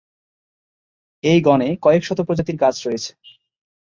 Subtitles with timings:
[1.23, 3.11] এই গণে কয়েকশত প্রজাতির গাছ রয়েছে।